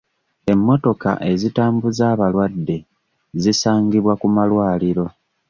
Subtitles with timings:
[0.51, 2.77] Emmotoka ezitambuza abalwadde
[3.41, 5.05] zisangibwa ku malwaliro.